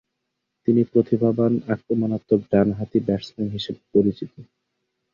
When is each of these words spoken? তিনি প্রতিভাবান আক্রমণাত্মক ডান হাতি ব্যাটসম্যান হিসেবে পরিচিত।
তিনি 0.67 0.81
প্রতিভাবান 0.91 1.53
আক্রমণাত্মক 1.73 2.41
ডান 2.51 2.67
হাতি 2.77 2.99
ব্যাটসম্যান 3.07 3.47
হিসেবে 3.55 3.81
পরিচিত। 3.93 4.31